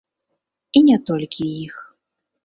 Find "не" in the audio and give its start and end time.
0.87-0.95